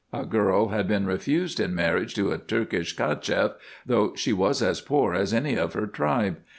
[0.11, 3.53] A girl had been refused in marriage to a Turkish CachefF,
[3.85, 6.37] though she was as poor as any of her tribe.